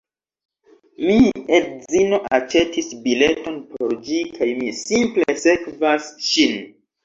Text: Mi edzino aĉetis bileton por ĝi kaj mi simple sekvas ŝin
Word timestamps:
Mi 1.03 1.17
edzino 1.57 2.19
aĉetis 2.39 2.89
bileton 3.05 3.61
por 3.75 3.95
ĝi 4.09 4.21
kaj 4.41 4.51
mi 4.65 4.75
simple 4.83 5.39
sekvas 5.47 6.13
ŝin 6.33 6.61